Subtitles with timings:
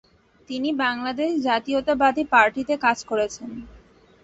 [0.49, 3.49] তিনি বাংলাদেশ জাতীয়তাবাদী পার্টিতে কাজ করেছেন।